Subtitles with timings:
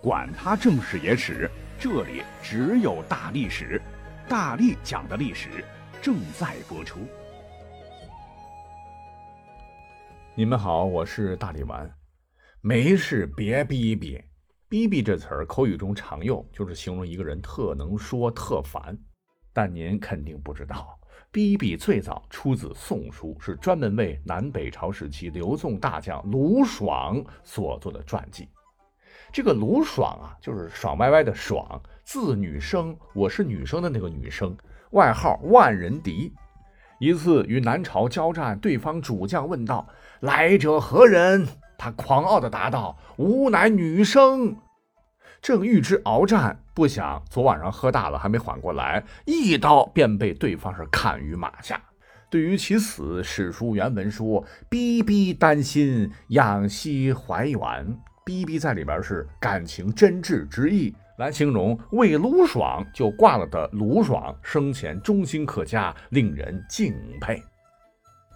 [0.00, 3.82] 管他正史野史，这里只有大历史，
[4.28, 5.64] 大力讲的历史
[6.00, 7.00] 正在播出。
[10.36, 11.92] 你们好，我是大力丸。
[12.60, 14.22] 没事别逼逼，
[14.68, 18.96] 逼逼这词儿口语中常用，就是形容一个人特能说、特烦。
[19.52, 20.96] 但您肯定不知道，
[21.32, 28.48] 逼逼最早出自《宋书》，是专门为南北朝时期刘宋大将卢爽所做的传记。
[29.32, 34.56] 这个卢爽啊，就是爽歪歪的爽，字女生，我是女生的那个女生，
[34.92, 36.32] 外号万人敌。
[36.98, 39.86] 一次与南朝交战，对方主将问道
[40.20, 41.46] ：“来者何人？”
[41.78, 44.56] 他狂傲地答道：“吾乃女生。”
[45.40, 51.80] 正欲之鏖战，不想昨晚上喝大了，还没缓过来，一刀便被对方是砍于马下。
[52.30, 67.42] 对于其死，史书原文说：“逼逼丹心，仰息怀远。”逼逼在里边是感情真挚之意，来形容为卢爽就挂了的卢爽生前忠心可嘉，令人敬佩。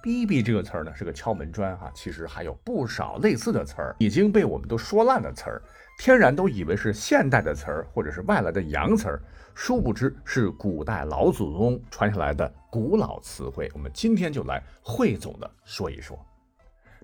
[0.00, 5.62] 逼逼这个词儿呢是个敲门砖哈，其实还有不少类似的词儿已经被我们都说烂的词儿，
[5.98, 9.20] 天然都以为是现代的词儿或者是外来的洋词儿，
[9.56, 13.68] 殊不知是古代老祖宗传下来的古老词汇。
[13.74, 16.16] 我们今天就来汇总的说一说。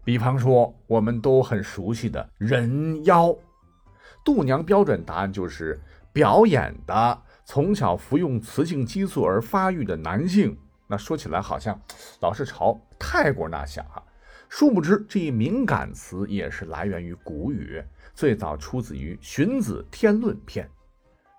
[0.07, 3.35] 比方说，我们都很熟悉的人妖，
[4.25, 5.81] 度娘标准答案就是
[6.13, 10.57] 表演的，从小服用雌性激素而发育的男性。
[10.87, 11.77] 那说起来好像
[12.21, 14.01] 老是朝泰国那想哈，
[14.49, 17.83] 殊不知这一敏感词也是来源于古语，
[18.15, 20.71] 最早出自于《荀子·天论》篇。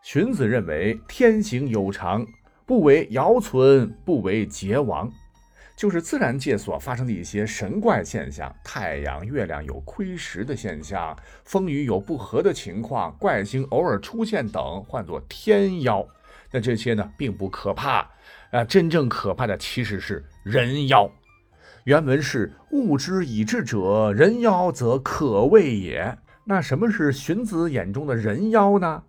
[0.04, 2.28] 荀子认为天行有常，
[2.66, 5.10] 不为尧存，不为桀亡。
[5.78, 16.04] 就是自然界所发生的一些神怪现象，太阳、月亮有亏蚀的现象，风雨有不和的情况，怪星偶尔出现等，唤作天妖。
[16.52, 18.10] 那这些呢，并不可怕，
[18.50, 21.08] 啊，真正可怕的其实是人妖。
[21.84, 26.18] 原文是“物之以智者，人妖则可畏也”。
[26.44, 29.04] 那什么是荀子眼中的人妖呢？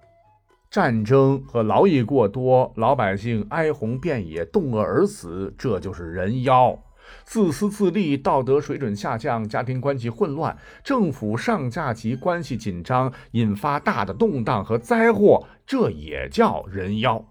[0.71, 6.79] 战争和劳役过多，老百姓哀鸿遍野，冻饿而死，这就是人妖；
[7.25, 17.25] 自私自利，道德水准下降，家庭关系混乱，政府上下级关系紧张，引发大的动荡和灾祸，这也叫人妖。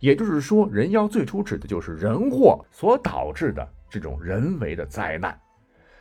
[0.00, 5.34] 也就是说，人妖最初指的就是人祸所导致的这种人为的灾难。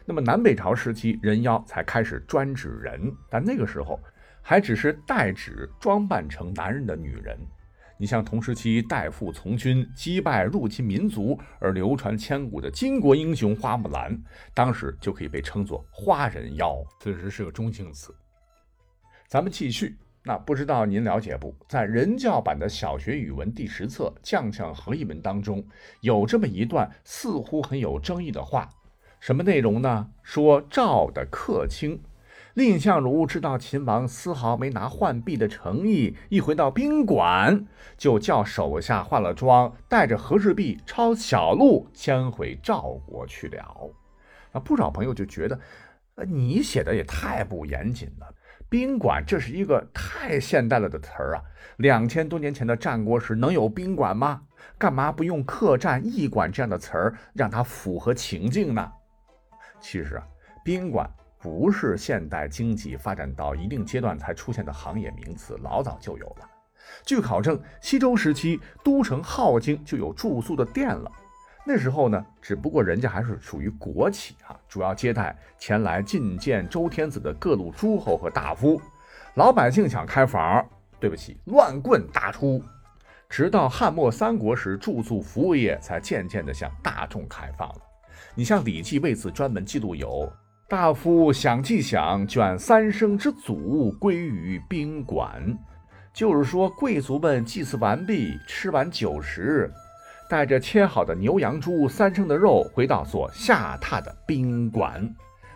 [0.04, 3.98] 那么南北朝时期，人妖才开始专指人，但那个时候。
[4.46, 7.40] 还只是代指装扮成男人的女人，
[7.98, 14.22] 你像同时期代父从军击败入侵民族而流传千古的巾帼英雄花木兰，
[14.54, 18.14] 当时就可以被称作花人妖，此时是个中性词。
[19.30, 21.56] 咱们继续，那不知道您了解不？
[21.70, 25.66] 在人教版的小学语文第十册《将相和一文》当中，
[26.02, 28.70] 有这么一段似乎很有争议的话，
[29.22, 30.12] 什么内容呢？
[30.22, 31.98] 说赵的客卿。
[32.56, 37.66] 蔺相如知道秦王丝毫没拿浣碧的诚意，一回到宾馆，
[37.97, 43.92] 就叫手下化了妆，带着和氏璧抄小路，先回赵国去了。
[44.52, 45.59] 那不少朋友就觉得，
[46.13, 48.36] 呃，你写的也太不严谨了。
[48.69, 51.42] 宾馆这是一个太现代了的词儿啊！
[51.78, 54.44] 两千多年前的战国时能有宾馆吗？
[54.78, 58.92] 干嘛不用客栈、驿馆这样的词儿，让它符合情境呢？
[59.81, 60.28] 其实啊，
[60.63, 61.09] 宾馆。
[61.44, 66.50] 不是现代经济发展到一定阶段才出现的行业名词，老早就有了。
[67.06, 71.12] 据考证，西周时期都城镐京就有住宿的店了。
[71.66, 78.81] 那时候呢，只不过人家还是属于国企啊，主要接待前来觐见周天子的各路诸侯和大夫。
[79.36, 80.66] 老百姓想开房，
[80.98, 82.64] 对不起，乱棍打出。
[83.28, 87.81] 直到汉末三国时，住宿服务业才渐渐地向大众开放了。
[88.34, 90.31] 你像《礼记》为此专门记录有。
[90.69, 95.56] 大夫享祭享，卷三生之祖归于宾馆。
[96.13, 99.69] 就是说，贵族们祭祀完毕，吃完酒食，
[100.30, 105.07] 带着切好的牛羊猪三生的肉，回到所下榻的宾馆。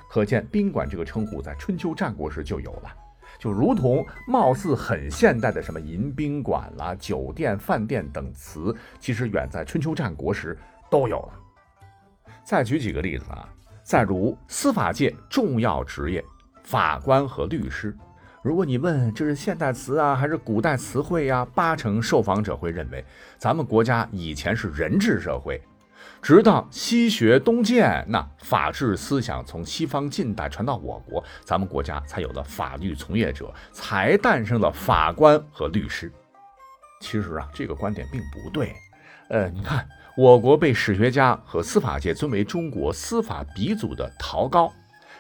[0.10, 2.94] 可见，宾馆这个称呼在春秋战国时就有了，
[3.40, 10.56] 就如同貌似很现代的什么迎宾馆啦、酒店、饭店等词，其实远在春秋战国时
[10.92, 11.34] 都有了。
[12.44, 13.50] 再举几个例子啊。
[13.88, 16.22] 再如司法界重要职业，
[16.62, 17.96] 法官和律师。
[18.44, 21.48] 如果你问这是现代词啊，还是古代词汇呀？
[21.56, 23.02] 八成受访者会认为，
[23.38, 25.62] 咱们国家以前是人治社会，
[26.22, 36.12] 直到西学东渐，那法治思想从西方近代传到我国，咱们国家才有了法律从业者，才诞生了法官和律师。
[37.00, 38.76] 其实啊，这个观点并不对。
[39.30, 39.88] 呃，你看，
[40.18, 44.74] 我国被史学家和司法界尊为中国司法鼻祖的陶高，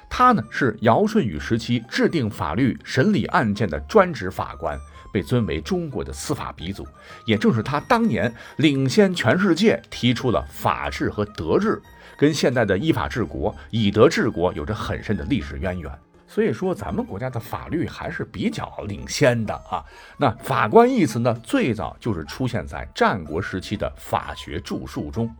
[0.09, 4.75] 他呢是尧舜禹时期制定法律、审理案件的专职法官。
[5.13, 6.85] 被尊为中国的司法鼻祖，
[7.25, 11.81] 也正是他当年领先全世界提出了法治和德治，
[12.17, 15.91] 跟现代的依法治国、以德治国有着很深的历史渊源。
[16.27, 19.83] 所以说，咱们国家的法律还是比较领先的啊。
[20.17, 25.33] 那法官一词呢，最早就是出现在战国时期的法学著述中，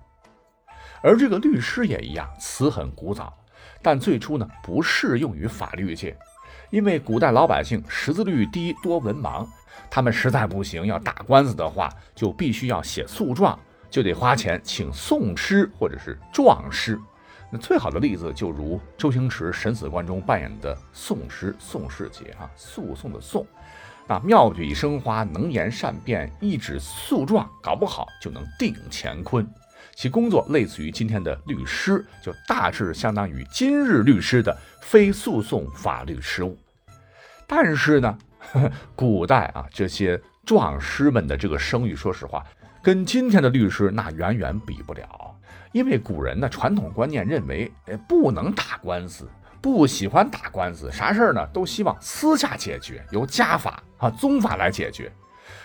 [1.03, 3.37] 而这个律师也一样，词很古早，
[3.81, 6.17] 但最初呢不适用于法律界。
[6.69, 9.45] 因为古代老百姓识字率低，多文盲，
[9.89, 13.57] 他们实在不行要打官司的话，就必须要写诉状，
[13.89, 16.99] 就得花钱请讼师或者是状师。
[17.49, 23.47] 那最好的例子就如周星驰《审死官》中扮演的宋师宋世杰啊，诉讼的讼，
[24.05, 29.49] 那妙笔生花，能言善辩，一纸诉状，搞不好就能定乾坤。
[29.95, 36.57] 其工作类似于今天的律师，就大致相当于今日律师的非诉讼法律事务。
[37.47, 38.17] 但是呢，
[38.93, 42.45] 古代啊这些状师们的这个声誉，说实话，
[42.83, 45.36] 跟今天的律师那远远比不了。
[45.71, 49.29] 因为古人的传统观念认为，哎，不能打官司，
[49.61, 55.11] 不喜欢打官司，啥事儿呢都希望私下解决，由家法啊宗法来解决，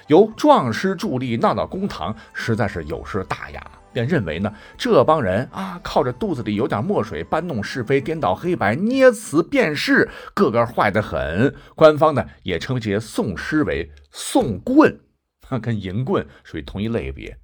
[0.08, 3.62] 由壮师助力闹到公堂，实在是有失大雅。
[3.92, 11.54] 便认为呢，这帮人啊，靠着肚子里有点墨水，搬弄是非、颠倒黑白、捏词辨事，个个坏得很。
[11.74, 14.98] 官方呢也称这些讼师为讼棍，
[15.60, 17.36] 跟淫棍属于同一类别。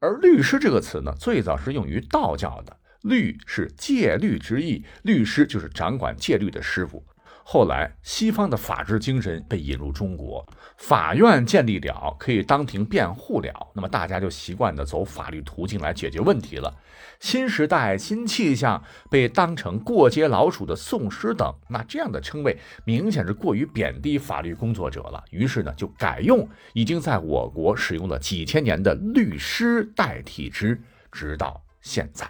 [0.00, 7.04] 而律师这个词呢，最早是用于道教的，律是戒律之意，律师就是掌管戒律的师傅。
[7.46, 10.44] 后来，西方的法治精神被引入中国，
[10.78, 16.74] 法院建立了，可以当庭辩护了，那么大家就习惯的走法律途径来解决问题了。
[17.20, 25.22] 新时代新气象，被当成过街老鼠的讼师等，那这样的称谓明显是过于贬低法律工作者了。
[25.30, 30.80] 于是呢，就改用已经在我国使用了几千年的律师代替之，
[31.12, 32.26] 直到现在。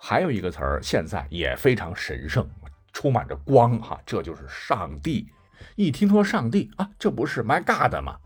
[0.00, 2.48] 还有一个词儿，现在也非常神圣。
[2.92, 5.26] 充满着光哈，这就是上帝。
[5.76, 8.16] 一听说上帝啊，这不是 My God 吗？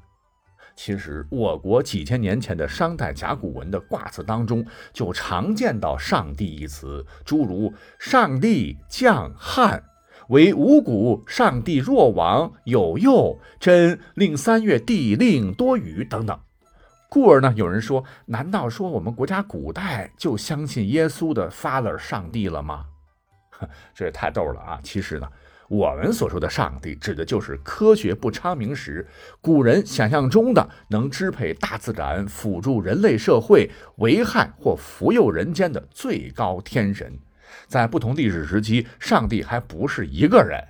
[0.75, 9.85] 其实我国几千年前的商代甲骨文的卦辞当中，就常见到“上帝”一词，诸如“上帝降旱，
[10.29, 16.41] 为五谷；上帝若亡，有佑，真令三月地令多雨”等等。
[17.11, 22.87] 故而呢，有人说，难道说我们国家古代就相信耶稣的 Father 上帝了吗？
[23.95, 24.81] 这也太逗了啊！
[24.83, 25.29] 其实呢，
[25.69, 29.07] 我们所说的上帝，指的就是科学不昌明时，
[29.41, 37.19] 古人想象中的能支配大自然、辅助人类社会、危害或福佑人间的最高天神。
[37.67, 40.63] 在不同历史时期，上帝还不是一个人。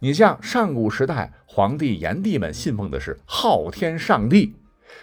[0.00, 4.54] 你像上古时代，皇帝、炎帝们信奉的是昊天上帝；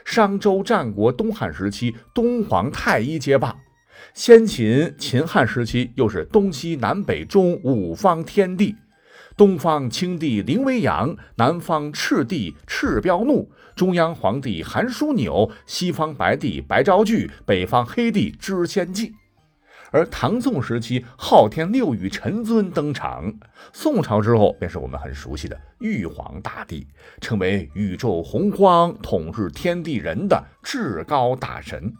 [0.06, 3.60] 商周、战国、东汉时期，东皇太一接棒。
[4.14, 8.76] 先秦、秦汉时期，又是东西南北中五方天地。
[9.38, 19.14] 东方青帝灵威阳，南方赤帝赤彪怒，中央皇帝韩枢纽，西方白帝白昭聚，北方黑帝知先稷。
[19.94, 23.34] 而唐宋时期，昊天六御陈尊登场。
[23.74, 26.88] 宋朝之后，便是我们很熟悉的玉皇大帝，
[27.20, 31.94] 成为宇宙洪荒、统治天地人的至高大神。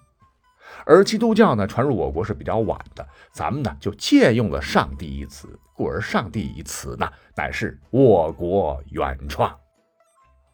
[0.86, 9.56] 而基督教呢，传入我国是比较晚的，咱们呢就借用了“上帝”一词，故而“上帝”一词呢，乃是我国原创。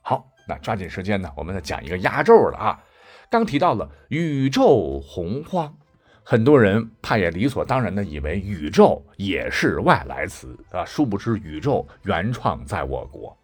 [0.01, 2.83] 好，那抓紧时间呢，我们再讲一个压轴了啊！
[3.29, 5.75] 刚提到了宇宙洪荒，
[6.23, 13.37] 很多人怕也理所当然的以为宇宙也是外来词啊，殊不知宇宙原创在我国。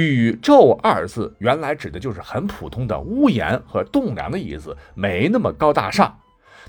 [0.00, 6.18] 宇宙二字原来指的就是很普通的屋檐和栋梁的意思，没那么高大上。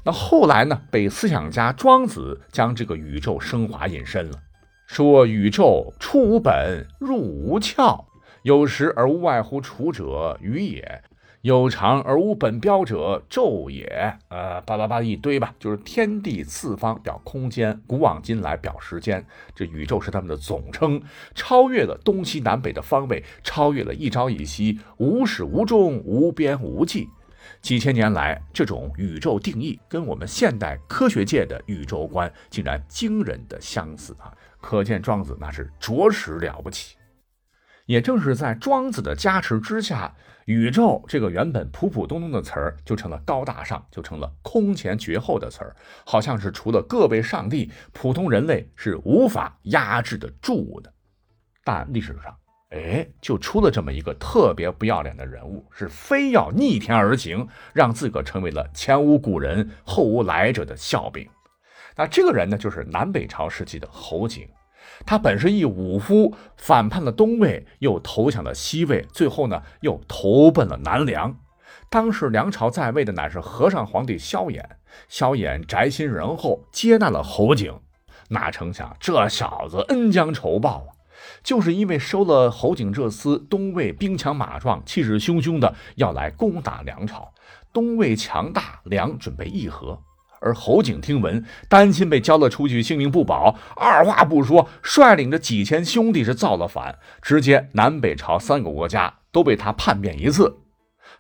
[0.04, 4.38] 那后来呢，被思想家庄子将这个宇宙升华引申了，
[4.88, 8.04] 说宇宙出无本，入无窍，
[8.42, 11.02] 有时而无外乎处者，于也。
[11.44, 14.18] 有常而无本标者，昼也。
[14.30, 19.26] 呃，巴拉巴一堆吧，就是天地四方表空间，古往今来表时间。
[19.54, 21.02] 这宇宙是他们的总称，
[21.36, 27.10] 超越了东西南北的方位，超越了一朝一夕，无始无终，无边无际。
[27.62, 34.32] 几千年来，这种宇宙定义跟我们现代科学界的宇宙观竟然惊人的相似啊！
[34.62, 36.96] 可见庄子那是着实了不起。
[37.86, 45.76] 也正是在庄子的加持之下，宇宙这个原本普普通通的词儿，就成了高大上，就成了空前绝后的词儿，
[46.06, 50.94] 好像是除了各位上帝，普通人类是无法压制得住的。
[51.64, 52.36] 但历史上，
[52.72, 61.30] 哎，就出了这么一个特别不要脸的人物，是非要逆天而行，让自个成为了前无古人后无来者的笑柄。
[61.96, 64.50] 那这个人呢，就是南北朝时期的侯景。
[65.06, 71.36] 他本是一武夫，反叛了东魏，又投降了西魏，最后呢又投奔了南梁。
[71.90, 74.64] 当时梁朝在位的乃是和尚皇帝萧衍，
[75.08, 77.80] 萧衍宅心仁厚，接纳了侯景。
[78.30, 80.90] 哪成想这小子恩将仇报啊！
[81.44, 87.34] 就是因为收了侯景这厮，东魏兵强马壮，气势汹汹的要来攻打梁朝。
[87.72, 90.02] 东魏强大，梁准备议和。
[90.44, 100.58] 而侯景听闻，担心被交了出去，性命不保，二话不说，率领着几千兄弟是造了反，直接南北朝三个国家都被他叛变一次。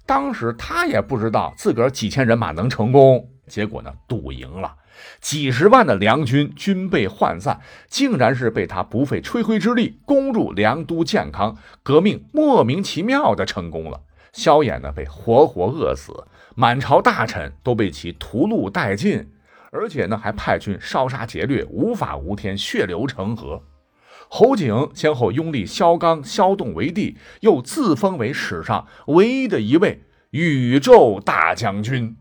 [0.05, 4.75] 当时他也不知道自个儿几千人马能成功，结果呢，赌赢了，
[5.21, 14.01] 几十万的梁军军备涣散，竟然是被他不费吹灰之力攻入梁都建康，革命莫名其妙的成功了。
[14.33, 16.25] 萧衍呢，被活活饿死。
[16.55, 19.27] 满朝大臣都被其屠戮殆尽，
[19.71, 23.63] 而且呢还派军烧杀劫掠，无法无天，血流成河。
[24.29, 32.15] 侯景先后拥立萧纲、萧栋为帝，又自封为史上唯一的一位宇宙大将军。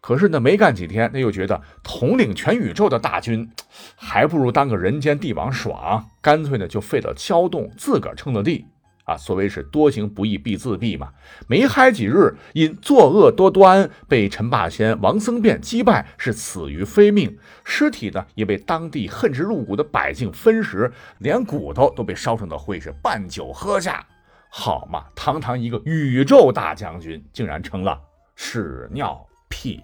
[0.00, 3.50] 可是呢，没干几天，那又觉得统领全宇宙的大军，
[3.96, 8.64] 还不如当个人间帝王爽，干脆呢就废了萧栋，自个儿称了帝。
[9.10, 11.12] 啊，所谓是多行不义必自毙嘛。
[11.48, 17.36] 没嗨几日，因作恶多端，被陈霸先、王僧辩击败，是死于非命。
[17.64, 24.06] 尸体呢，也被当地恨之入骨的百姓分食，连骨头都被烧成了灰，是拌酒喝下。
[24.48, 28.00] 好嘛，堂堂一个宇宙大将军，竟然成了
[28.36, 29.80] 屎尿屁。